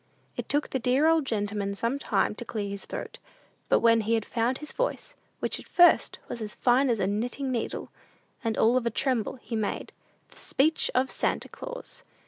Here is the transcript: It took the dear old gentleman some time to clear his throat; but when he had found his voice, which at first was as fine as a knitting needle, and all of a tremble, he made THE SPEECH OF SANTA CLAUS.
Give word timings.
It 0.35 0.49
took 0.49 0.71
the 0.71 0.79
dear 0.79 1.07
old 1.07 1.25
gentleman 1.27 1.75
some 1.75 1.99
time 1.99 2.33
to 2.33 2.43
clear 2.43 2.67
his 2.69 2.87
throat; 2.87 3.19
but 3.69 3.81
when 3.81 4.01
he 4.01 4.15
had 4.15 4.25
found 4.25 4.57
his 4.57 4.71
voice, 4.71 5.13
which 5.39 5.59
at 5.59 5.67
first 5.67 6.17
was 6.27 6.41
as 6.41 6.55
fine 6.55 6.89
as 6.89 6.99
a 6.99 7.05
knitting 7.05 7.51
needle, 7.51 7.91
and 8.43 8.57
all 8.57 8.77
of 8.77 8.87
a 8.87 8.89
tremble, 8.89 9.35
he 9.43 9.55
made 9.55 9.91
THE 10.29 10.37
SPEECH 10.37 10.89
OF 10.95 11.11
SANTA 11.11 11.49
CLAUS. 11.49 12.03